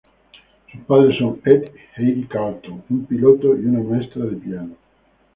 [0.71, 1.63] Sus padres son Ed
[1.97, 4.75] y Heidi Carlton, un piloto y una maestra de piano.